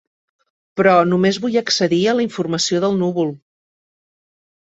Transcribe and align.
Però 0.79 0.93
només 1.09 1.37
vull 1.43 1.57
accedir 1.61 1.99
a 2.07 2.15
la 2.19 2.25
informació 2.27 2.81
del 2.85 2.99
núvol. 3.03 3.29